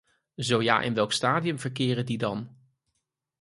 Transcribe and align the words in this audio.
Zo 0.35 0.61
ja, 0.61 0.79
in 0.81 0.93
welk 0.93 1.11
stadium 1.11 1.59
verkeren 1.59 2.05
die 2.05 2.17
dan? 2.17 2.55